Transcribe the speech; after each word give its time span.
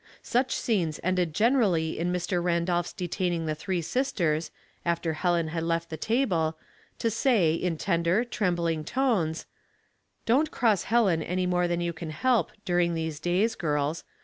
Such 0.23 0.55
scenes 0.55 0.99
ended 1.03 1.31
generally 1.31 1.99
in 1.99 2.11
Mr. 2.11 2.41
Randolph's 2.43 2.91
detaining 2.91 3.45
the 3.45 3.53
three 3.53 3.83
sisters, 3.83 4.49
after 4.83 5.13
Helen 5.13 5.49
had 5.49 5.61
left 5.61 5.91
the 5.91 5.95
table, 5.95 6.57
to 6.97 7.11
say, 7.11 7.53
in 7.53 7.77
tender, 7.77 8.23
trembling 8.23 8.83
tones,— 8.83 9.45
"Don't 10.25 10.49
cross 10.49 10.85
Helen 10.85 11.21
any 11.21 11.45
more 11.45 11.67
than 11.67 11.81
you 11.81 11.93
can 11.93 12.09
help 12.09 12.51
during 12.65 12.95
these 12.95 13.19
days, 13.19 13.53
girls. 13.53 14.03